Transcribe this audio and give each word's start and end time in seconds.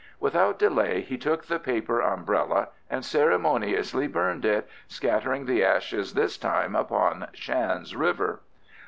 Without 0.19 0.57
delay 0.57 1.01
he 1.01 1.15
took 1.15 1.43
the 1.45 1.59
paper 1.59 1.99
umbrella 2.01 2.69
and 2.89 3.05
ceremoniously 3.05 4.07
burned 4.07 4.45
it, 4.45 4.67
scattering 4.87 5.45
the 5.45 5.63
ashes 5.63 6.15
this 6.15 6.39
time 6.39 6.75
upon 6.75 7.27
Shan's 7.33 7.95
river. 7.95 8.41